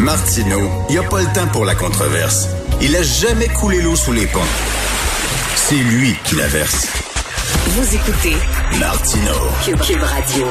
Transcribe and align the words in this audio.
Martineau, 0.00 0.70
il 0.88 0.92
n'y 0.92 0.98
a 0.98 1.08
pas 1.08 1.20
le 1.20 1.26
temps 1.34 1.48
pour 1.48 1.64
la 1.64 1.74
controverse. 1.74 2.48
Il 2.80 2.94
a 2.94 3.02
jamais 3.02 3.48
coulé 3.48 3.82
l'eau 3.82 3.96
sous 3.96 4.12
les 4.12 4.26
ponts. 4.26 4.38
C'est 5.56 5.74
lui 5.74 6.14
qui 6.22 6.36
la 6.36 6.46
verse. 6.46 6.86
Vous 7.66 7.96
écoutez 7.96 8.36
Martineau. 8.78 9.82
Cube 9.84 10.00
Radio. 10.00 10.46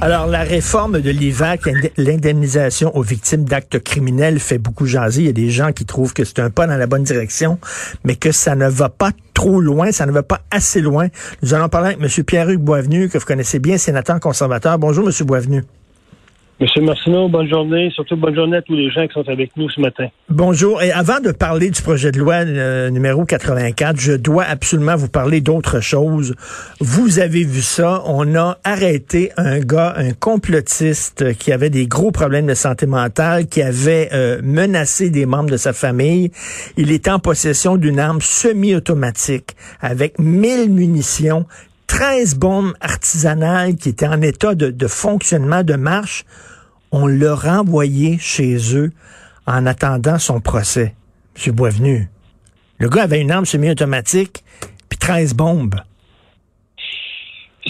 Alors, 0.00 0.26
la 0.26 0.44
réforme 0.44 1.02
de 1.02 1.10
l'IVAC, 1.10 1.68
l'indemnisation 1.98 2.96
aux 2.96 3.02
victimes 3.02 3.44
d'actes 3.44 3.80
criminels, 3.80 4.40
fait 4.40 4.58
beaucoup 4.58 4.86
jaser. 4.86 5.20
Il 5.20 5.26
y 5.26 5.30
a 5.30 5.32
des 5.32 5.50
gens 5.50 5.72
qui 5.72 5.84
trouvent 5.84 6.14
que 6.14 6.24
c'est 6.24 6.38
un 6.38 6.48
pas 6.48 6.66
dans 6.66 6.78
la 6.78 6.86
bonne 6.86 7.04
direction, 7.04 7.58
mais 8.02 8.16
que 8.16 8.32
ça 8.32 8.54
ne 8.54 8.66
va 8.66 8.88
pas 8.88 9.10
trop 9.34 9.60
loin, 9.60 9.92
ça 9.92 10.06
ne 10.06 10.12
va 10.12 10.22
pas 10.22 10.40
assez 10.50 10.80
loin. 10.80 11.08
Nous 11.42 11.52
allons 11.52 11.68
parler 11.68 11.94
avec 11.94 12.00
M. 12.00 12.24
Pierre-Hugues 12.24 12.62
Boisvenu, 12.62 13.10
que 13.10 13.18
vous 13.18 13.26
connaissez 13.26 13.58
bien, 13.58 13.76
sénateur 13.76 14.18
conservateur. 14.20 14.78
Bonjour, 14.78 15.06
M. 15.06 15.26
Boisvenu. 15.26 15.64
Monsieur 16.60 16.82
Martineau, 16.82 17.28
bonne 17.28 17.48
journée. 17.48 17.90
Surtout 17.90 18.16
bonne 18.16 18.34
journée 18.34 18.58
à 18.58 18.62
tous 18.62 18.76
les 18.76 18.88
gens 18.88 19.04
qui 19.08 19.12
sont 19.12 19.28
avec 19.28 19.56
nous 19.56 19.68
ce 19.70 19.80
matin. 19.80 20.06
Bonjour. 20.28 20.80
Et 20.82 20.92
avant 20.92 21.18
de 21.18 21.32
parler 21.32 21.68
du 21.68 21.82
projet 21.82 22.12
de 22.12 22.18
loi 22.20 22.34
euh, 22.34 22.90
numéro 22.90 23.24
84, 23.24 23.98
je 23.98 24.12
dois 24.12 24.44
absolument 24.44 24.94
vous 24.94 25.08
parler 25.08 25.40
d'autre 25.40 25.80
chose. 25.80 26.36
Vous 26.78 27.18
avez 27.18 27.42
vu 27.42 27.60
ça. 27.60 28.02
On 28.06 28.36
a 28.36 28.58
arrêté 28.62 29.32
un 29.36 29.58
gars, 29.58 29.94
un 29.96 30.12
complotiste 30.12 31.36
qui 31.38 31.50
avait 31.50 31.70
des 31.70 31.88
gros 31.88 32.12
problèmes 32.12 32.46
de 32.46 32.54
santé 32.54 32.86
mentale, 32.86 33.48
qui 33.48 33.60
avait 33.60 34.10
euh, 34.12 34.40
menacé 34.44 35.10
des 35.10 35.26
membres 35.26 35.50
de 35.50 35.56
sa 35.56 35.72
famille. 35.72 36.30
Il 36.76 36.92
était 36.92 37.10
en 37.10 37.18
possession 37.18 37.76
d'une 37.76 37.98
arme 37.98 38.20
semi-automatique 38.20 39.56
avec 39.80 40.20
1000 40.20 40.70
munitions 40.70 41.46
13 41.96 42.40
bombes 42.40 42.72
artisanales 42.80 43.76
qui 43.76 43.90
étaient 43.90 44.08
en 44.08 44.20
état 44.20 44.56
de, 44.56 44.86
fonctionnement, 44.88 45.62
de 45.62 45.74
marche, 45.74 46.24
on 46.90 47.06
l'a 47.06 47.36
renvoyé 47.36 48.18
chez 48.18 48.56
eux 48.76 48.90
en 49.46 49.64
attendant 49.64 50.18
son 50.18 50.40
procès. 50.40 50.92
M. 51.36 51.52
Boisvenu. 51.54 52.08
Le 52.80 52.88
gars 52.88 53.04
avait 53.04 53.20
une 53.20 53.30
arme 53.30 53.44
semi-automatique 53.44 54.42
puis 54.88 54.98
13 54.98 55.36
bombes. 55.36 55.76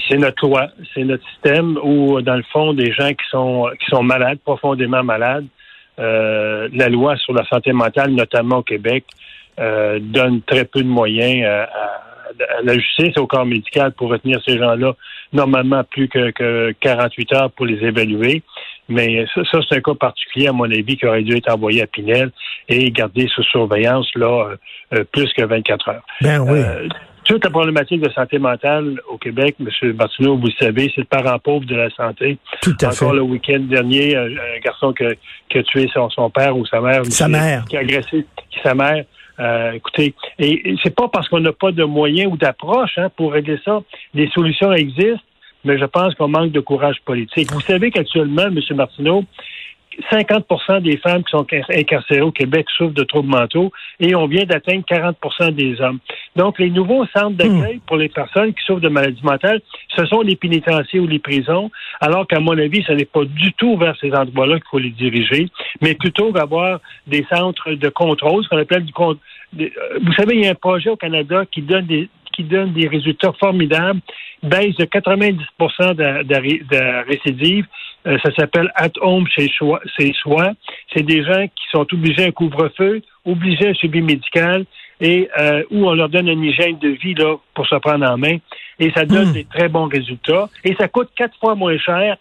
C'est 0.09 0.17
notre 0.17 0.47
loi, 0.47 0.69
c'est 0.95 1.05
notre 1.05 1.25
système 1.29 1.77
où, 1.85 2.23
dans 2.23 2.37
le 2.37 2.45
fond, 2.51 2.73
des 2.73 2.93
gens 2.93 3.11
qui 3.11 3.29
sont 3.31 3.69
qui 3.79 3.87
sont 3.91 4.03
malades, 4.03 4.39
profondément 4.43 5.05
malades, 5.05 5.47
euh, 5.99 6.71
la 6.73 6.89
loi 6.89 7.19
sur 7.19 7.35
la 7.35 7.45
santé 7.45 7.75
mentale, 7.75 8.13
notamment 8.13 8.59
au 8.59 8.63
Québec, 8.63 9.05
euh, 9.59 9.99
donne 10.01 10.41
très 10.41 10.65
peu 10.65 10.81
de 10.81 10.89
moyens 10.89 11.45
à, 11.45 11.65
à 11.65 12.14
la 12.63 12.75
justice, 12.75 13.17
au 13.19 13.27
corps 13.27 13.47
médical 13.47 13.93
pour 13.93 14.11
retenir 14.11 14.41
ces 14.47 14.59
gens-là, 14.59 14.95
normalement 15.33 15.85
plus 15.85 16.09
que, 16.09 16.31
que 16.31 16.73
48 16.81 17.33
heures 17.33 17.51
pour 17.53 17.67
les 17.67 17.85
évaluer. 17.85 18.43
Mais 18.89 19.25
ça, 19.35 19.43
ça 19.51 19.59
c'est 19.69 19.77
un 19.77 19.81
cas 19.81 19.95
particulier, 19.95 20.49
à 20.49 20.53
mon 20.53 20.71
avis, 20.71 20.97
qui 20.97 21.07
aurait 21.07 21.23
dû 21.23 21.37
être 21.37 21.51
envoyé 21.51 21.83
à 21.83 21.87
Pinel 21.87 22.31
et 22.69 22.91
gardé 22.91 23.27
sous 23.29 23.43
surveillance 23.45 24.09
là 24.15 24.57
euh, 24.93 25.05
plus 25.13 25.33
que 25.33 25.43
24 25.43 25.89
heures. 25.89 26.03
Ben 26.21 26.41
oui. 26.41 26.59
Euh, 26.59 26.89
toute 27.25 27.43
la 27.43 27.51
problématique 27.51 28.03
de 28.03 28.11
santé 28.11 28.39
mentale 28.39 29.01
au 29.09 29.17
Québec, 29.17 29.57
M. 29.59 29.93
Martineau, 29.95 30.37
vous 30.37 30.47
le 30.47 30.53
savez, 30.59 30.93
c'est 30.95 31.01
le 31.01 31.07
parent 31.07 31.39
pauvre 31.39 31.65
de 31.65 31.75
la 31.75 31.89
santé. 31.91 32.37
Tout 32.61 32.77
à 32.83 32.89
Encore 32.89 33.11
fait. 33.11 33.17
le 33.17 33.23
week-end 33.23 33.61
dernier, 33.61 34.15
un, 34.15 34.27
un 34.27 34.61
garçon 34.63 34.93
qui 34.93 35.59
a 35.59 35.63
tué 35.63 35.89
son, 35.95 36.11
son 36.11 36.29
père 36.29 36.55
ou 36.55 36.67
sa 36.67 36.83
mère. 36.83 37.07
Sa 37.07 37.29
mère. 37.29 37.65
Qui 37.65 37.79
a 37.79 37.81
agressé 37.81 38.27
sa 38.63 38.75
mère. 38.75 39.05
Euh, 39.41 39.73
écoutez, 39.73 40.15
et, 40.39 40.77
c'est 40.83 40.95
pas 40.95 41.09
parce 41.09 41.29
qu'on 41.29 41.41
n'a 41.41 41.53
pas 41.53 41.73
de 41.73 41.85
moyens 41.85 42.33
ou 42.33 42.37
d'approche 42.37 42.99
hein, 42.99 43.09
pour 43.17 43.33
régler 43.33 43.59
ça. 43.65 43.83
Les 44.15 44.29
solutions 44.31 44.73
existent, 44.73 45.25
mais 45.65 45.79
je 45.79 45.85
pense 45.85 46.15
qu'on 46.15 46.29
manque 46.29 46.53
de 46.53 46.61
courage 46.61 47.01
politique. 47.05 47.51
Vous 47.53 47.61
savez 47.61 47.91
qu'actuellement, 47.91 48.47
M. 48.47 48.61
Martineau, 48.77 49.25
50% 50.11 50.83
des 50.83 50.97
femmes 50.97 51.23
qui 51.25 51.31
sont 51.31 51.47
incarcérées 51.71 52.21
au 52.21 52.33
Québec 52.33 52.67
souffrent 52.77 52.95
de 52.95 53.05
troubles 53.05 53.29
mentaux 53.29 53.71
et 54.01 54.15
on 54.15 54.27
vient 54.27 54.45
d'atteindre 54.45 54.85
40% 54.91 55.53
des 55.53 55.81
hommes. 55.81 56.01
Donc, 56.37 56.59
les 56.59 56.71
nouveaux 56.71 57.07
centres 57.07 57.37
d'accueil 57.37 57.81
pour 57.87 57.97
les 57.97 58.09
personnes 58.09 58.53
qui 58.55 58.65
souffrent 58.65 58.81
de 58.81 58.89
maladies 58.89 59.23
mentales, 59.23 59.61
ce 59.97 60.05
sont 60.07 60.23
les 60.23 60.37
pénitenciers 60.37 60.99
ou 60.99 61.07
les 61.07 61.21
prisons, 61.21 61.71
alors 62.01 62.27
qu'à 62.27 62.41
mon 62.41 62.59
avis, 62.59 62.83
ce 62.83 62.93
n'est 62.93 63.05
pas 63.05 63.25
du 63.25 63.53
tout 63.53 63.77
vers 63.77 63.97
ces 64.01 64.13
endroits-là 64.13 64.57
qu'il 64.57 64.69
faut 64.71 64.79
les 64.79 64.91
diriger, 64.91 65.49
mais 65.81 65.95
plutôt 65.95 66.33
d'avoir 66.33 66.81
des 67.07 67.25
centres 67.33 67.73
de 67.73 67.89
contrôle, 67.89 68.43
ce 68.43 68.49
qu'on 68.49 68.59
appelle 68.59 68.85
du 68.85 68.93
contrôle. 68.93 69.19
Vous 69.57 70.13
savez, 70.17 70.35
il 70.35 70.45
y 70.45 70.49
a 70.49 70.51
un 70.51 70.57
projet 70.57 70.91
au 70.91 70.97
Canada 70.97 71.45
qui 71.51 71.63
donne 71.63 71.87
des 71.87 72.09
qui 72.35 72.43
donne 72.43 72.73
des 72.73 72.89
résultats 72.89 73.33
formidables, 73.39 74.01
baisse 74.43 74.75
de 74.75 74.85
90 74.85 75.39
de, 75.39 76.23
de, 76.25 76.25
de 76.25 77.07
récidive. 77.07 77.65
Euh, 78.07 78.19
ça 78.25 78.35
s'appelle 78.35 78.71
At 78.75 78.91
Home 79.01 79.27
chez 79.29 79.49
soi. 79.57 79.81
C'est 79.97 80.13
soi. 80.15 80.53
C'est 80.93 81.05
des 81.05 81.23
gens 81.25 81.47
qui 81.47 81.65
sont 81.71 81.87
obligés 81.93 82.25
à 82.25 82.27
un 82.27 82.33
couvre-feu, 82.33 83.03
obligés 83.25 83.69
à 83.69 83.71
un 83.71 83.75
suivi 83.75 84.03
médical 84.03 84.67
et 85.01 85.29
euh, 85.39 85.63
où 85.71 85.87
on 85.89 85.95
leur 85.95 86.09
donne 86.09 86.29
une 86.29 86.45
hygiène 86.45 86.79
de 86.79 86.89
vie 86.89 87.15
là 87.15 87.37
pour 87.55 87.67
se 87.67 87.75
prendre 87.77 88.07
en 88.09 88.17
main. 88.17 88.37
Et 88.79 88.91
ça 88.93 89.05
donne 89.05 89.31
Mm. 89.31 89.33
des 89.33 89.45
très 89.45 89.69
bons 89.69 89.87
résultats. 89.89 90.49
Et 90.65 90.75
ça 90.75 90.89
coûte 90.89 91.11
quatre 91.17 91.37
fois 91.39 91.55
moins 91.55 91.79
cher 91.79 92.17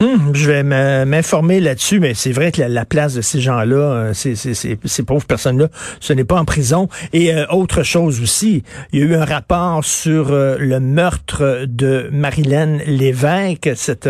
Hum, 0.00 0.32
je 0.34 0.50
vais 0.50 0.62
me- 0.62 1.04
m'informer 1.04 1.60
là-dessus, 1.60 2.00
mais 2.00 2.14
c'est 2.14 2.32
vrai 2.32 2.52
que 2.52 2.60
la, 2.60 2.68
la 2.68 2.84
place 2.84 3.14
de 3.14 3.20
ces 3.20 3.40
gens-là, 3.40 3.76
euh, 3.76 4.12
ces, 4.14 5.02
pauvres 5.04 5.26
personnes-là, 5.26 5.68
ce 6.00 6.12
n'est 6.12 6.24
pas 6.24 6.38
en 6.40 6.44
prison. 6.44 6.88
Et 7.12 7.32
euh, 7.34 7.46
autre 7.50 7.82
chose 7.82 8.20
aussi, 8.20 8.62
il 8.92 9.00
y 9.00 9.02
a 9.02 9.06
eu 9.06 9.14
un 9.14 9.24
rapport 9.24 9.84
sur 9.84 10.30
euh, 10.32 10.56
le 10.58 10.80
meurtre 10.80 11.64
de 11.66 12.08
Marilyn 12.12 12.78
Lévesque, 12.86 13.70
cette 13.76 14.08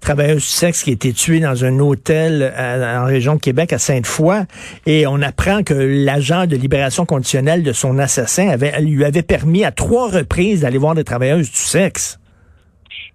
travailleuse 0.00 0.42
du 0.42 0.48
sexe 0.48 0.82
qui 0.82 0.90
a 0.90 0.92
été 0.94 1.12
tuée 1.12 1.40
dans 1.40 1.64
un 1.64 1.78
hôtel 1.78 2.52
en 2.58 3.04
région 3.04 3.34
de 3.34 3.40
Québec, 3.40 3.72
à 3.72 3.78
Sainte-Foy. 3.78 4.44
Et 4.86 5.06
on 5.06 5.20
apprend 5.22 5.62
que 5.62 5.74
l'agent 5.74 6.46
de 6.46 6.56
libération 6.56 7.04
conditionnelle 7.04 7.62
de 7.62 7.72
son 7.72 7.98
assassin 7.98 8.56
lui 8.80 9.04
avait 9.04 9.22
permis 9.22 9.64
à 9.64 9.70
trois 9.70 10.08
reprises 10.10 10.60
d'aller 10.62 10.78
voir 10.78 10.94
des 10.94 11.04
travailleuses 11.04 11.50
du 11.50 11.56
sexe. 11.56 12.18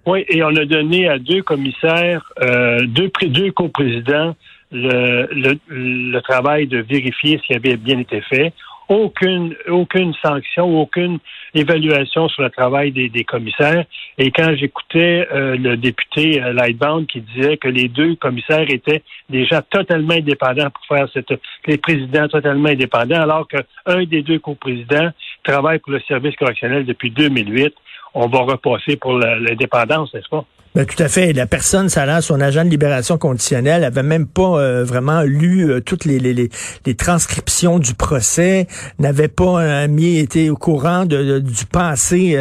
Oui, 0.07 0.23
et 0.29 0.41
on 0.41 0.55
a 0.55 0.63
donné 0.63 1.09
à 1.09 1.19
deux 1.19 1.41
commissaires, 1.41 2.31
euh, 2.41 2.79
deux, 2.87 3.11
deux 3.23 3.51
coprésidents, 3.51 4.37
le, 4.71 5.27
le, 5.33 5.59
le 5.67 6.19
travail 6.21 6.65
de 6.65 6.77
vérifier 6.77 7.37
ce 7.39 7.47
qui 7.47 7.53
avait 7.53 7.75
bien 7.75 7.99
été 7.99 8.21
fait. 8.21 8.53
Aucune, 8.87 9.53
aucune 9.67 10.13
sanction, 10.23 10.79
aucune 10.79 11.19
évaluation 11.53 12.29
sur 12.29 12.43
le 12.43 12.49
travail 12.49 12.93
des, 12.93 13.09
des 13.09 13.25
commissaires. 13.25 13.83
Et 14.17 14.31
quand 14.31 14.55
j'écoutais 14.55 15.27
euh, 15.33 15.57
le 15.57 15.75
député 15.75 16.41
euh, 16.41 16.53
Lightbound 16.53 17.05
qui 17.07 17.19
disait 17.19 17.57
que 17.57 17.67
les 17.67 17.89
deux 17.89 18.15
commissaires 18.15 18.69
étaient 18.69 19.03
gens 19.29 19.61
totalement 19.69 20.13
indépendants 20.13 20.69
pour 20.69 20.85
faire 20.85 21.09
cette, 21.13 21.33
les 21.65 21.77
présidents 21.77 22.29
totalement 22.29 22.69
indépendants, 22.69 23.23
alors 23.23 23.45
qu'un 23.45 24.05
des 24.05 24.21
deux 24.21 24.39
coprésidents 24.39 25.09
travaille 25.43 25.79
pour 25.79 25.91
le 25.91 25.99
service 26.07 26.37
correctionnel 26.37 26.85
depuis 26.85 27.11
2008 27.11 27.73
on 28.13 28.27
va 28.27 28.39
repasser 28.39 28.95
pour 28.97 29.13
l'indépendance, 29.13 30.13
n'est-ce 30.13 30.29
pas? 30.29 30.45
Ben, 30.77 30.85
tout 30.85 31.01
à 31.01 31.07
fait. 31.07 31.33
La 31.33 31.47
personne, 31.47 31.89
ça 31.89 32.21
son 32.21 32.39
agent 32.39 32.63
de 32.63 32.69
libération 32.69 33.17
conditionnelle, 33.17 33.83
avait 33.83 34.03
même 34.03 34.27
pas 34.27 34.59
euh, 34.59 34.83
vraiment 34.83 35.23
lu 35.23 35.71
euh, 35.71 35.81
toutes 35.81 36.05
les, 36.05 36.49
transcriptions 36.95 37.79
du 37.79 37.95
procès, 37.95 38.67
n'avait 38.99 39.27
pas 39.27 39.59
euh, 39.59 39.87
mis 39.87 40.19
été 40.19 40.51
au 40.51 40.55
courant 40.55 41.05
du 41.05 41.65
passé 41.71 42.37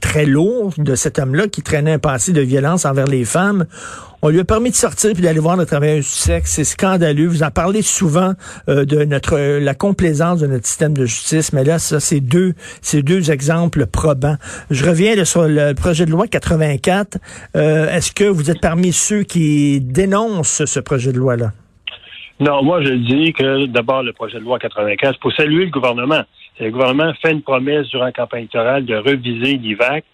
très 0.00 0.24
lourd 0.24 0.72
de 0.78 0.94
cet 0.94 1.18
homme-là 1.18 1.48
qui 1.48 1.60
traînait 1.60 1.92
un 1.92 1.98
passé 1.98 2.32
de 2.32 2.40
violence 2.40 2.86
envers 2.86 3.06
les 3.06 3.26
femmes. 3.26 3.66
On 4.22 4.30
lui 4.30 4.40
a 4.40 4.44
permis 4.44 4.70
de 4.70 4.74
sortir 4.74 5.12
puis 5.12 5.22
d'aller 5.22 5.40
voir 5.40 5.56
le 5.56 5.66
travailleur 5.66 5.98
du 5.98 6.02
sexe. 6.02 6.52
C'est 6.52 6.64
scandaleux. 6.64 7.26
Vous 7.26 7.42
en 7.42 7.50
parlez 7.50 7.82
souvent 7.82 8.32
euh, 8.68 8.84
de 8.84 9.04
notre 9.04 9.36
euh, 9.36 9.60
la 9.60 9.74
complaisance 9.74 10.40
de 10.40 10.46
notre 10.46 10.66
système 10.66 10.94
de 10.94 11.04
justice, 11.04 11.52
mais 11.52 11.64
là, 11.64 11.78
ça, 11.78 12.00
c'est 12.00 12.20
deux, 12.20 12.54
c'est 12.80 13.02
deux 13.02 13.30
exemples 13.30 13.86
probants. 13.86 14.36
Je 14.70 14.84
reviens 14.84 15.24
sur 15.24 15.46
le 15.46 15.74
projet 15.74 16.06
de 16.06 16.10
loi 16.10 16.26
84. 16.26 17.18
Euh, 17.56 17.88
Est-ce 17.90 18.12
que 18.12 18.24
vous 18.24 18.50
êtes 18.50 18.60
parmi 18.60 18.92
ceux 18.92 19.22
qui 19.22 19.80
dénoncent 19.80 20.64
ce 20.64 20.80
projet 20.80 21.12
de 21.12 21.18
loi-là? 21.18 21.52
Non, 22.40 22.62
moi, 22.62 22.82
je 22.82 22.92
dis 22.92 23.32
que 23.32 23.66
d'abord, 23.66 24.02
le 24.02 24.12
projet 24.12 24.38
de 24.38 24.44
loi 24.44 24.58
95, 24.58 25.16
pour 25.20 25.32
saluer 25.32 25.64
le 25.64 25.70
gouvernement. 25.70 26.22
Le 26.60 26.70
gouvernement 26.70 27.12
fait 27.20 27.32
une 27.32 27.42
promesse 27.42 27.86
durant 27.88 28.06
la 28.06 28.12
campagne 28.12 28.40
électorale 28.40 28.84
de 28.84 28.96
reviser 28.96 29.56
l'IVAC. 29.56 30.04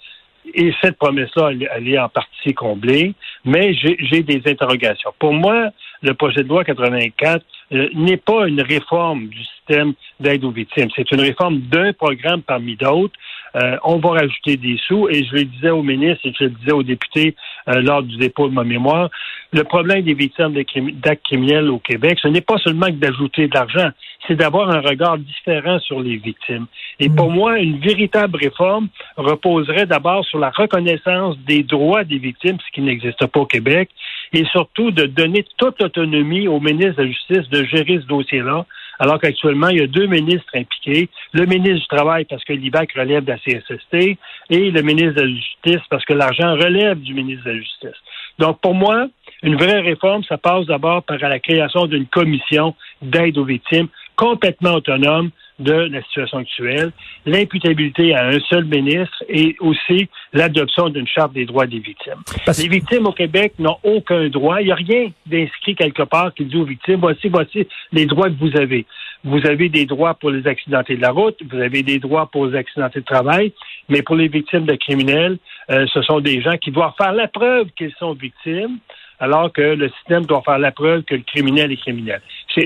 Et 0.55 0.73
cette 0.83 0.97
promesse-là, 0.97 1.53
elle, 1.53 1.89
est 1.89 1.99
en 1.99 2.09
partie 2.09 2.53
comblée, 2.53 3.15
mais 3.45 3.75
j'ai 3.75 4.23
des 4.23 4.43
interrogations. 4.47 5.13
Pour 5.19 5.33
moi, 5.33 5.71
le 6.03 6.15
projet 6.15 6.43
de 6.43 6.49
loi 6.49 6.65
84 6.65 7.45
euh, 7.73 7.89
n'est 7.95 8.17
pas 8.17 8.49
une 8.49 8.61
réforme 8.61 9.29
du 9.29 9.43
système 9.45 9.93
d'aide 10.19 10.45
aux 10.45 10.51
victimes. 10.51 10.89
C'est 10.97 11.11
une 11.13 11.21
réforme 11.21 11.61
d'un 11.61 11.93
programme 11.93 12.43
parmi 12.43 12.77
d'autres. 12.77 13.15
Euh, 13.55 13.77
on 13.85 13.99
va 13.99 14.11
rajouter 14.11 14.57
des 14.57 14.79
sous, 14.87 15.09
et 15.09 15.25
je 15.25 15.35
le 15.35 15.45
disais 15.45 15.71
au 15.71 15.83
ministre 15.83 16.27
et 16.27 16.33
je 16.37 16.45
le 16.45 16.51
disais 16.51 16.73
aux 16.73 16.83
députés 16.83 17.37
euh, 17.69 17.81
lors 17.81 18.03
du 18.03 18.17
dépôt 18.17 18.49
de 18.49 18.55
ma 18.55 18.65
mémoire, 18.65 19.11
le 19.53 19.65
problème 19.65 20.03
des 20.03 20.15
victimes 20.15 20.55
d'actes 20.55 21.25
criminels 21.25 21.71
au 21.71 21.79
Québec, 21.79 22.19
ce 22.21 22.29
n'est 22.29 22.41
pas 22.41 22.59
seulement 22.59 22.87
que 22.87 22.93
d'ajouter 22.93 23.49
de 23.49 23.55
l'argent, 23.55 23.91
c'est 24.33 24.37
d'avoir 24.37 24.71
un 24.71 24.81
regard 24.81 25.19
différent 25.19 25.79
sur 25.81 26.01
les 26.01 26.17
victimes. 26.17 26.67
Et 26.99 27.11
pour 27.11 27.31
moi, 27.31 27.59
une 27.59 27.79
véritable 27.81 28.39
réforme 28.39 28.89
reposerait 29.17 29.85
d'abord 29.85 30.25
sur 30.25 30.39
la 30.39 30.51
reconnaissance 30.51 31.37
des 31.47 31.63
droits 31.63 32.05
des 32.05 32.19
victimes, 32.19 32.57
ce 32.59 32.73
qui 32.73 32.81
n'existe 32.81 33.27
pas 33.27 33.41
au 33.41 33.47
Québec, 33.47 33.91
et 34.33 34.45
surtout 34.47 34.91
de 34.91 35.05
donner 35.05 35.45
toute 35.59 35.81
l'autonomie 35.81 36.49
au 36.49 36.61
ministre 36.61 36.97
de 36.97 37.03
la 37.03 37.09
Justice 37.09 37.49
de 37.51 37.65
gérer 37.65 38.01
ce 38.01 38.07
dossier-là, 38.07 38.65
alors 38.99 39.21
qu'actuellement, 39.21 39.69
il 39.69 39.79
y 39.79 39.83
a 39.83 39.87
deux 39.87 40.07
ministres 40.07 40.55
impliqués, 40.55 41.11
le 41.33 41.45
ministre 41.45 41.81
du 41.81 41.87
Travail 41.89 42.25
parce 42.25 42.45
que 42.45 42.53
l'IVAC 42.53 42.93
relève 42.93 43.25
de 43.25 43.33
la 43.33 43.39
CSST 43.39 44.19
et 44.51 44.71
le 44.71 44.83
ministre 44.83 45.15
de 45.15 45.23
la 45.23 45.35
Justice 45.35 45.87
parce 45.91 46.05
que 46.05 46.15
l'argent 46.15 46.55
relève 46.55 47.01
du 47.01 47.13
ministre 47.13 47.45
de 47.45 47.51
la 47.51 47.59
Justice. 47.59 48.01
Donc, 48.39 48.61
pour 48.61 48.75
moi, 48.75 49.09
une 49.43 49.57
vraie 49.57 49.81
réforme, 49.81 50.23
ça 50.25 50.39
passe 50.39 50.67
d'abord 50.67 51.03
par 51.03 51.19
la 51.19 51.39
création 51.39 51.87
d'une 51.87 52.07
commission 52.07 52.75
d'aide 53.03 53.37
aux 53.39 53.45
victimes 53.45 53.89
complètement 54.17 54.75
autonome 54.75 55.31
de 55.59 55.73
la 55.73 56.03
situation 56.03 56.39
actuelle, 56.39 56.93
l'imputabilité 57.27 58.15
à 58.15 58.27
un 58.27 58.41
seul 58.41 58.65
ministre 58.65 59.23
et 59.29 59.57
aussi 59.61 60.09
l'adoption 60.33 60.89
d'une 60.89 61.07
charte 61.07 61.33
des 61.33 61.45
droits 61.45 61.67
des 61.67 61.79
victimes. 61.79 62.23
Les 62.59 62.69
victimes 62.69 63.07
au 63.07 63.13
Québec 63.13 63.55
n'ont 63.59 63.79
aucun 63.85 64.29
droit. 64.29 64.61
Il 64.61 64.67
n'y 64.67 64.73
a 64.73 64.77
rien 64.77 65.11
d'inscrit 65.27 65.75
quelque 65.75 66.03
part 66.03 66.35
qui 66.35 66.45
dit 66.47 66.57
aux 66.57 66.65
victimes, 66.65 67.01
voici, 67.01 67.29
voici 67.29 67.67
les 67.93 68.07
droits 68.07 68.29
que 68.29 68.39
vous 68.39 68.57
avez. 68.57 68.87
Vous 69.25 69.47
avez 69.47 69.69
des 69.69 69.87
droits 69.87 70.15
pour 70.15 70.31
les 70.31 70.47
accidentés 70.49 70.97
de 70.97 71.03
la 71.03 71.13
route, 71.13 71.39
vous 71.49 71.59
avez 71.59 71.85
des 71.85 72.01
droits 72.01 72.27
pour 72.27 72.47
les 72.47 72.59
accidentés 72.59 73.01
de 73.01 73.05
travail, 73.05 73.53
mais 73.89 74.03
pour 74.03 74.17
les 74.17 74.27
victimes 74.27 74.67
de 74.67 74.75
criminels, 74.75 75.39
euh, 75.71 75.87
ce 75.93 76.03
sont 76.03 76.21
des 76.21 76.41
gens 76.41 76.57
qui 76.57 76.73
doivent 76.73 76.95
faire 76.99 77.13
la 77.13 77.29
preuve 77.29 77.69
qu'ils 77.77 77.95
sont 78.01 78.15
victimes 78.15 78.79
alors 79.23 79.53
que 79.53 79.63
le 79.63 79.89
système 79.89 80.27
doit 80.27 80.43
faire 80.45 80.59
la 80.59 80.73
preuve 80.73 81.05
que 81.05 81.15
le 81.15 81.23
criminel 81.23 81.71
est 81.71 81.77
criminel. 81.77 82.21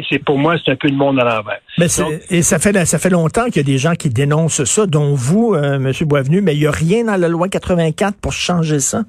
C'est 0.09 0.19
pour 0.25 0.39
moi, 0.39 0.57
c'est 0.65 0.73
un 0.73 0.77
peu 0.77 0.89
le 0.89 0.97
monde 0.97 1.21
à 1.21 1.25
l'envers. 1.25 1.61
et 2.31 2.41
ça 2.43 2.59
fait 2.59 2.85
ça 2.87 2.99
fait 2.99 3.11
longtemps 3.11 3.45
qu'il 3.45 3.57
y 3.57 3.61
a 3.61 3.63
des 3.63 3.77
gens 3.77 3.93
qui 3.93 4.09
dénoncent 4.09 4.65
ça, 4.65 4.87
dont 4.87 5.15
vous, 5.15 5.55
euh, 5.55 5.75
M. 5.75 5.93
Boisvenu, 6.07 6.41
mais 6.41 6.55
il 6.55 6.61
n'y 6.61 6.67
a 6.67 6.71
rien 6.71 7.05
dans 7.05 7.17
la 7.17 7.29
loi 7.29 7.51
84 7.51 8.17
pour 8.23 8.33
changer 8.33 8.81
ça? 8.81 9.03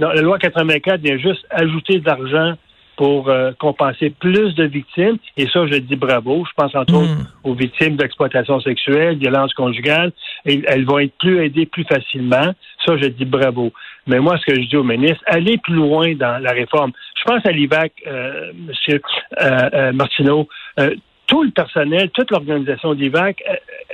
Non, 0.00 0.08
la 0.08 0.22
loi 0.22 0.38
84 0.40 1.00
vient 1.00 1.18
juste 1.18 1.46
ajouter 1.50 2.00
de 2.00 2.06
l'argent 2.06 2.56
pour 3.00 3.30
euh, 3.30 3.52
compenser 3.58 4.10
plus 4.10 4.54
de 4.56 4.64
victimes. 4.64 5.16
Et 5.38 5.48
ça, 5.48 5.66
je 5.66 5.76
dis 5.76 5.96
bravo. 5.96 6.44
Je 6.46 6.52
pense 6.54 6.74
entre 6.74 6.92
autres 6.92 7.14
hmm. 7.14 7.26
aux 7.44 7.54
victimes 7.54 7.96
d'exploitation 7.96 8.60
sexuelle, 8.60 9.16
violence 9.16 9.54
conjugale. 9.54 10.12
Et 10.44 10.60
elles 10.66 10.84
vont 10.84 10.98
être 10.98 11.16
plus 11.18 11.42
aidées 11.42 11.64
plus 11.64 11.84
facilement. 11.84 12.52
Ça, 12.84 12.98
je 12.98 13.06
dis 13.06 13.24
bravo. 13.24 13.72
Mais 14.06 14.18
moi, 14.18 14.36
ce 14.36 14.52
que 14.52 14.60
je 14.60 14.68
dis 14.68 14.76
au 14.76 14.84
ministre, 14.84 15.24
allez 15.24 15.56
plus 15.56 15.76
loin 15.76 16.14
dans 16.14 16.42
la 16.42 16.50
réforme. 16.50 16.92
Je 17.18 17.24
pense 17.24 17.46
à 17.46 17.52
l'IVAC, 17.52 17.90
euh, 18.06 18.52
M. 18.52 18.98
Euh, 19.40 19.92
Martineau. 19.92 20.46
tout 21.26 21.42
le 21.42 21.52
personnel, 21.52 22.10
toute 22.10 22.30
l'organisation 22.30 22.92
d'IVAC 22.92 23.42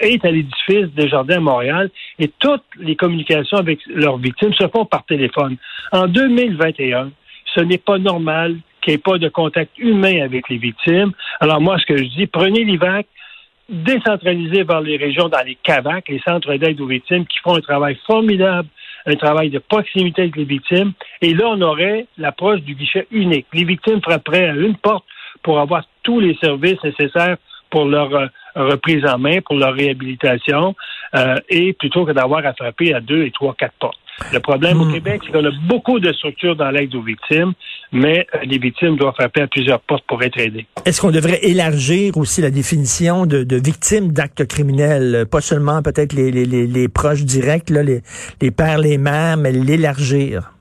est 0.00 0.25
à 0.25 0.32
l'édifice 0.32 0.88
des 0.97 1.08
Jardins 1.08 1.37
à 1.37 1.41
Montréal 1.41 1.91
et 2.19 2.29
toutes 2.41 2.64
les 2.81 2.97
communications 2.97 3.58
avec 3.58 3.79
leurs 3.87 4.17
victimes 4.17 4.53
se 4.55 4.67
font 4.67 4.85
par 4.85 5.05
téléphone. 5.05 5.58
En 5.93 6.08
2021, 6.08 7.12
ce 7.55 7.61
n'est 7.61 7.79
pas 7.79 7.99
normal 7.99 8.56
qu'il 8.87 8.93
n'y 8.93 9.00
ait 9.00 9.03
pas 9.03 9.19
de 9.19 9.29
contact 9.29 9.77
humain 9.79 10.23
avec 10.23 10.49
les 10.49 10.59
victimes. 10.59 11.12
Alors 11.41 11.61
moi, 11.61 11.77
ce 11.79 11.87
que 11.87 11.97
je 11.97 12.05
dis, 12.05 12.27
prenez 12.27 12.62
l'IVAC, 12.65 13.06
décentralisez 13.69 14.62
vers 14.62 14.81
les 14.81 14.97
régions, 14.97 15.29
dans 15.29 15.44
les 15.44 15.59
CAVAC, 15.61 16.09
les 16.09 16.21
centres 16.21 16.55
d'aide 16.55 16.81
aux 16.81 16.87
victimes, 16.87 17.27
qui 17.27 17.38
font 17.41 17.56
un 17.56 17.61
travail 17.61 17.99
formidable, 18.06 18.69
un 19.06 19.17
travail 19.17 19.50
de 19.50 19.59
proximité 19.59 20.23
avec 20.23 20.37
les 20.37 20.44
victimes. 20.44 20.93
Et 21.21 21.35
là, 21.35 21.47
on 21.49 21.61
aurait 21.62 22.06
l'approche 22.17 22.61
du 22.61 22.77
guichet 22.77 23.09
unique. 23.11 23.47
Les 23.53 23.65
victimes 23.65 24.00
frapperaient 24.00 24.50
à 24.50 24.55
une 24.55 24.77
porte 24.77 25.05
pour 25.43 25.59
avoir 25.59 25.82
tous 26.05 26.21
les 26.21 26.37
services 26.37 26.82
nécessaires 26.85 27.37
pour 27.71 27.87
leur 27.87 28.15
euh, 28.15 28.27
reprise 28.55 29.05
en 29.05 29.19
main, 29.19 29.41
pour 29.44 29.56
leur 29.56 29.75
réhabilitation, 29.75 30.77
euh, 31.14 31.37
et 31.49 31.73
plutôt 31.73 32.05
que 32.05 32.12
d'avoir 32.12 32.44
à 32.44 32.53
frapper 32.55 32.94
à 32.94 33.00
deux 33.00 33.25
et 33.25 33.31
trois, 33.31 33.55
quatre 33.55 33.75
portes. 33.79 33.99
Le 34.32 34.41
problème 34.41 34.81
au 34.81 34.87
hmm. 34.87 34.94
Québec, 34.94 35.23
c'est 35.25 35.32
qu'on 35.32 35.44
a 35.44 35.50
beaucoup 35.69 36.00
de 36.00 36.12
structures 36.12 36.56
dans 36.56 36.70
l'aide 36.70 36.94
aux 36.94 37.03
victimes, 37.03 37.53
mais 37.93 38.26
euh, 38.35 38.38
les 38.44 38.58
victimes 38.58 38.97
doivent 38.97 39.14
frapper 39.14 39.43
à 39.43 39.47
plusieurs 39.47 39.81
portes 39.81 40.05
pour 40.06 40.23
être 40.23 40.38
aidées. 40.38 40.67
Est-ce 40.85 41.00
qu'on 41.00 41.11
devrait 41.11 41.41
élargir 41.43 42.17
aussi 42.17 42.41
la 42.41 42.50
définition 42.50 43.26
de, 43.26 43.44
victimes 43.56 44.12
d'actes 44.12 44.47
criminels, 44.47 45.26
pas 45.31 45.41
seulement 45.41 45.82
peut-être 45.82 46.12
les, 46.14 46.31
les, 46.31 46.47
les, 46.47 46.88
proches 46.88 47.25
directs, 47.25 47.70
là, 47.70 47.82
les, 47.82 48.00
les 48.41 48.50
pères, 48.50 48.79
les 48.79 48.97
mères, 48.97 49.37
mais 49.37 49.53
l'élargir? 49.53 50.53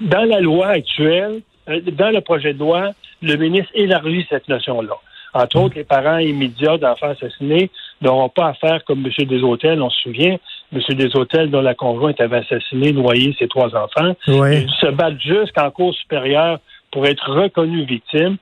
Dans 0.00 0.24
la 0.24 0.40
loi 0.40 0.68
actuelle, 0.68 1.40
euh, 1.68 1.80
dans 1.92 2.10
le 2.10 2.20
projet 2.20 2.52
de 2.52 2.58
loi, 2.58 2.90
le 3.22 3.36
ministre 3.36 3.70
élargit 3.74 4.26
cette 4.28 4.48
notion-là. 4.48 4.94
Entre 5.34 5.56
autres, 5.56 5.76
les 5.76 5.84
parents 5.84 6.18
immédiats 6.18 6.76
d'enfants 6.76 7.10
assassinés 7.10 7.70
n'auront 8.02 8.28
pas 8.28 8.48
à 8.48 8.54
faire 8.54 8.84
comme 8.84 9.06
M. 9.06 9.26
Deshôtels, 9.26 9.80
on 9.80 9.90
se 9.90 10.00
souvient, 10.02 10.36
M. 10.72 10.80
Deshôtels, 10.90 11.50
dont 11.50 11.60
la 11.60 11.74
conjointe 11.74 12.20
avait 12.20 12.38
assassiné, 12.38 12.92
noyé 12.92 13.34
ses 13.38 13.48
trois 13.48 13.74
enfants. 13.76 14.14
Oui. 14.28 14.66
se 14.80 14.90
battre 14.90 15.20
jusqu'en 15.20 15.70
cour 15.70 15.94
supérieure 15.94 16.58
pour 16.90 17.06
être 17.06 17.30
reconnu 17.30 17.84
victime. 17.84 18.36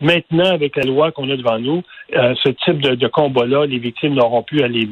Maintenant, 0.00 0.50
avec 0.50 0.76
la 0.76 0.84
loi 0.84 1.12
qu'on 1.12 1.28
a 1.28 1.36
devant 1.36 1.58
nous, 1.58 1.82
euh, 2.16 2.34
ce 2.42 2.48
type 2.48 2.80
de, 2.80 3.06
combat-là, 3.06 3.66
les 3.66 3.78
victimes 3.78 4.14
n'auront 4.14 4.42
plus 4.42 4.62
à 4.62 4.68
les 4.68 4.88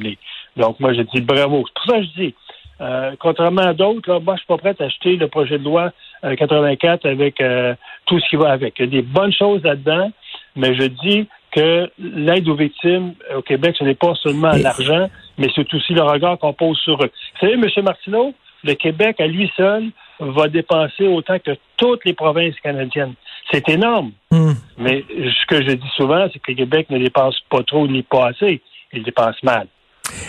Donc, 0.57 0.79
moi, 0.81 0.93
je 0.93 1.01
dis 1.01 1.23
bravo. 1.23 1.65
C'est 1.67 1.75
pour 1.75 1.85
ça 1.87 2.01
que 2.01 2.05
je 2.05 2.23
dis, 2.23 2.35
euh, 2.83 3.13
contrairement 3.19 3.63
à 3.63 3.73
d'autres, 3.73 4.21
moi, 4.21 4.35
je 4.35 4.41
suis 4.41 4.47
pas 4.47 4.59
prêt 4.59 4.77
à 4.79 4.85
acheter 4.85 5.17
le 5.17 5.29
projet 5.29 5.59
de 5.59 5.65
loi 5.65 5.93
84 6.23 7.07
euh, 7.07 7.11
avec 7.11 7.43
tout 8.05 8.21
ce 8.21 8.29
qui 8.29 8.37
va 8.37 8.51
avec. 8.51 8.75
Il 8.79 8.85
y 8.85 8.89
a 8.89 8.91
des 8.91 9.03
bonnes 9.03 9.33
choses 9.33 9.63
là-dedans, 9.63 10.11
mais 10.57 10.75
je 10.75 10.85
dis 10.85 11.27
que 11.51 11.91
l'aide 11.99 12.49
aux 12.49 12.55
victimes 12.55 13.15
au 13.35 13.43
Québec, 13.43 13.77
ce 13.79 13.85
n'est 13.85 13.95
pas 13.95 14.15
seulement 14.15 14.53
l'argent, 14.53 15.09
mais 15.39 15.49
c'est 15.55 15.73
aussi 15.73 15.95
le 15.95 16.03
regard 16.03 16.39
qu'on 16.39 16.53
pose 16.53 16.79
sur 16.79 17.03
eux. 17.03 17.11
Vous 17.41 17.41
savez, 17.41 17.55
M. 17.55 17.85
Martineau, 17.85 18.35
le 18.65 18.75
Québec, 18.75 19.21
à 19.21 19.27
lui 19.27 19.51
seul, 19.57 19.91
va 20.21 20.49
dépenser 20.49 21.07
autant 21.07 21.39
que 21.39 21.53
toutes 21.77 22.05
les 22.05 22.13
provinces 22.13 22.59
canadiennes. 22.61 23.15
C'est 23.51 23.69
énorme. 23.69 24.13
Hmm. 24.31 24.53
Mais 24.77 25.05
ce 25.09 25.47
que 25.47 25.63
je 25.63 25.73
dis 25.73 25.91
souvent, 25.97 26.27
c'est 26.33 26.39
que 26.39 26.51
le 26.51 26.57
Québec 26.57 26.91
ne 26.91 26.99
dépense 26.99 27.41
pas 27.49 27.63
trop 27.63 27.87
ni 27.87 28.03
pas 28.03 28.29
assez. 28.29 28.61
Il 28.93 29.03
dépense 29.03 29.43
mal. 29.43 29.69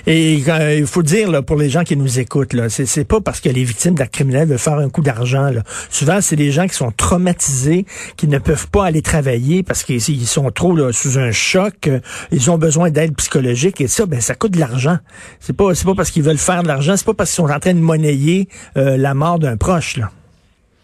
Et 0.07 0.41
euh, 0.47 0.77
il 0.79 0.85
faut 0.85 1.03
dire 1.03 1.29
là, 1.29 1.41
pour 1.41 1.57
les 1.57 1.69
gens 1.69 1.83
qui 1.83 1.95
nous 1.95 2.19
écoutent, 2.19 2.53
là, 2.53 2.69
c'est, 2.69 2.85
c'est 2.85 3.07
pas 3.07 3.21
parce 3.21 3.41
que 3.41 3.49
les 3.49 3.63
victimes 3.63 3.95
d'actes 3.95 4.13
criminels 4.13 4.47
veulent 4.47 4.57
faire 4.57 4.77
un 4.77 4.89
coup 4.89 5.01
d'argent. 5.01 5.51
Souvent, 5.89 6.21
c'est 6.21 6.35
des 6.35 6.51
gens 6.51 6.67
qui 6.67 6.75
sont 6.75 6.91
traumatisés, 6.91 7.85
qui 8.17 8.27
ne 8.27 8.39
peuvent 8.39 8.69
pas 8.69 8.85
aller 8.85 9.01
travailler 9.01 9.63
parce 9.63 9.83
qu'ils 9.83 10.01
sont 10.01 10.49
trop 10.51 10.75
là, 10.75 10.91
sous 10.91 11.17
un 11.17 11.31
choc. 11.31 11.89
Ils 12.31 12.51
ont 12.51 12.57
besoin 12.57 12.89
d'aide 12.89 13.15
psychologique 13.15 13.81
et 13.81 13.87
ça, 13.87 14.05
ben 14.05 14.21
ça 14.21 14.35
coûte 14.35 14.51
de 14.51 14.59
l'argent. 14.59 14.97
C'est 15.39 15.55
pas 15.55 15.73
c'est 15.75 15.85
pas 15.85 15.95
parce 15.95 16.11
qu'ils 16.11 16.23
veulent 16.23 16.37
faire 16.37 16.63
de 16.63 16.67
l'argent, 16.67 16.95
c'est 16.95 17.05
pas 17.05 17.13
parce 17.13 17.31
qu'ils 17.31 17.45
sont 17.45 17.51
en 17.51 17.59
train 17.59 17.73
de 17.73 17.79
monnayer 17.79 18.47
euh, 18.77 18.97
la 18.97 19.13
mort 19.13 19.39
d'un 19.39 19.57
proche. 19.57 19.97
Là. 19.97 20.09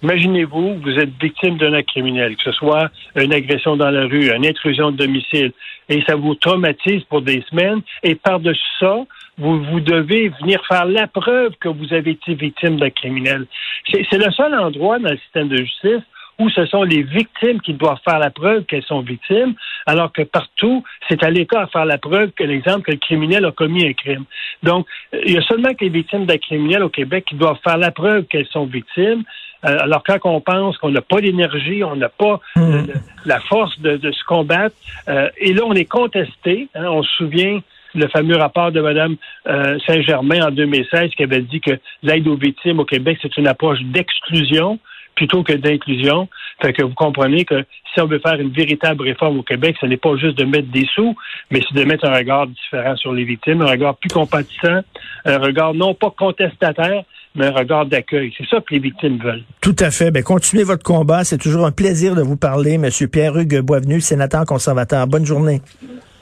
Imaginez-vous, 0.04 0.82
vous 0.84 1.00
êtes 1.00 1.10
victime 1.22 1.58
d'un 1.58 1.74
acte 1.74 1.90
criminel, 1.90 2.36
que 2.36 2.44
ce 2.44 2.52
soit 2.52 2.90
une 3.16 3.34
agression 3.34 3.76
dans 3.76 3.90
la 3.90 4.06
rue, 4.06 4.30
une 4.32 4.46
intrusion 4.46 4.92
de 4.92 4.98
domicile, 4.98 5.52
et 5.90 6.04
ça 6.08 6.16
vous 6.16 6.36
traumatise 6.36 7.04
pour 7.06 7.22
des 7.22 7.44
semaines, 7.50 7.82
et 8.04 8.16
par-dessus 8.16 8.64
ça, 8.80 9.06
vous, 9.38 9.64
vous 9.64 9.80
devez 9.80 10.30
venir 10.42 10.62
faire 10.68 10.86
la 10.86 11.08
preuve 11.08 11.54
que 11.60 11.70
vous 11.70 11.94
avez 11.94 12.12
été 12.12 12.34
victime 12.36 12.78
d'un 12.78 12.90
criminel. 12.90 13.46
C'est 13.92 14.18
le 14.18 14.32
seul 14.32 14.54
endroit 14.54 15.00
dans 15.00 15.12
le 15.12 15.18
système 15.18 15.50
de 15.50 15.58
justice 15.58 16.04
où 16.40 16.50
ce 16.50 16.66
sont 16.66 16.84
les 16.84 17.04
victimes 17.04 17.62
qui 17.62 17.74
doivent 17.74 18.00
faire 18.04 18.20
la 18.20 18.30
preuve 18.30 18.66
qu'elles 18.66 18.84
sont 18.84 19.02
victimes, 19.02 19.54
alors 19.86 20.12
que 20.12 20.24
partout, 20.24 20.84
c'est 21.08 21.24
à 21.24 21.30
l'État 21.30 21.62
à 21.62 21.68
faire 21.68 21.86
la 21.86 21.98
preuve 21.98 22.32
que 22.32 22.44
l'exemple 22.44 22.82
que 22.82 22.92
le 22.92 22.98
criminel 22.98 23.46
a 23.46 23.52
commis 23.52 23.88
un 23.88 23.94
crime. 23.94 24.26
Donc, 24.64 24.86
il 25.14 25.34
y 25.34 25.38
a 25.38 25.42
seulement 25.44 25.74
que 25.74 25.86
les 25.86 25.90
victimes 25.90 26.26
d'un 26.26 26.38
criminel 26.38 26.84
au 26.84 26.90
Québec 26.90 27.26
qui 27.30 27.36
doivent 27.36 27.60
faire 27.64 27.78
la 27.78 27.92
preuve 27.92 28.26
qu'elles 28.26 28.48
sont 28.48 28.66
victimes, 28.66 29.24
alors 29.66 30.04
quand 30.04 30.20
on 30.26 30.42
pense 30.42 30.78
qu'on 30.78 30.92
n'a 30.92 31.02
pas 31.02 31.20
l'énergie, 31.20 31.84
on 31.84 31.96
n'a 31.96 32.10
pas 32.10 32.40
hmm. 32.56 32.84
la 33.26 33.40
force 33.40 33.80
de, 33.80 34.12
se 34.12 34.24
combattre, 34.26 34.76
euh, 35.08 35.30
et 35.38 35.54
là 35.54 35.64
on 35.66 35.74
est 35.74 35.86
contesté. 35.86 36.68
Hein, 36.76 36.86
on 36.90 37.04
se 37.04 37.12
souvient 37.18 37.60
le 37.96 38.08
fameux 38.10 38.36
rapport 38.36 38.72
de 38.72 38.82
Mme 38.82 39.16
euh, 39.48 39.80
Saint-Germain 39.88 40.48
en 40.48 40.52
2016 40.52 41.12
qui 41.12 41.24
avait 41.24 41.42
dit 41.42 41.62
que 41.62 41.80
l'aide 42.04 42.28
aux 42.28 42.36
victimes 42.36 42.80
au 42.80 42.86
Québec, 42.86 43.18
c'est 43.22 43.38
une 43.38 43.48
approche 43.48 43.82
d'exclusion 43.84 44.80
plutôt 45.16 45.44
que 45.44 45.54
d'inclusion. 45.54 46.28
Fait 46.62 46.74
que 46.74 46.84
vous 46.84 46.94
comprenez 46.94 47.46
que 47.46 47.64
si 47.94 48.02
on 48.02 48.06
veut 48.06 48.20
faire 48.20 48.40
une 48.40 48.52
véritable 48.52 49.04
réforme 49.04 49.40
au 49.40 49.44
Québec, 49.44 49.78
ce 49.80 49.86
n'est 49.86 49.98
pas 49.98 50.16
juste 50.18 50.38
de 50.38 50.44
mettre 50.44 50.68
des 50.68 50.86
sous, 50.94 51.16
mais 51.52 51.62
c'est 51.62 51.78
de 51.78 51.86
mettre 51.86 52.06
un 52.06 52.14
regard 52.14 52.48
différent 52.48 52.96
sur 52.98 53.14
les 53.14 53.24
victimes, 53.24 53.62
un 53.62 53.70
regard 53.70 53.96
plus 53.96 54.10
compatissant, 54.10 54.82
un 55.26 55.38
regard 55.38 55.74
non 55.74 55.94
pas 55.94 56.12
contestataire, 56.12 57.04
mais 57.36 57.48
un 57.48 57.52
regard 57.52 57.86
d'accueil. 57.86 58.34
C'est 58.38 58.48
ça 58.48 58.62
que 58.62 58.74
les 58.74 58.80
victimes 58.80 59.20
veulent. 59.22 59.44
Tout 59.62 59.76
à 59.80 59.92
fait. 59.92 60.12
Ben, 60.12 60.24
continuez 60.24 60.64
votre 60.64 60.84
combat. 60.84 61.24
C'est 61.24 61.38
toujours 61.38 61.66
un 61.66 61.72
plaisir 61.72 62.16
de 62.16 62.22
vous 62.22 62.38
parler, 62.38 62.74
M. 62.74 62.90
Pierre-Hugues 63.12 63.62
Boisvenu, 63.62 64.02
sénateur 64.02 64.46
conservateur. 64.46 65.06
Bonne 65.08 65.26
journée. 65.26 65.62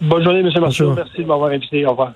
Bonne 0.01 0.23
journée, 0.23 0.39
M. 0.39 0.51
Marceau. 0.59 0.93
Merci 0.93 1.21
de 1.21 1.27
m'avoir 1.27 1.51
invité. 1.51 1.85
Au 1.85 1.91
revoir. 1.91 2.13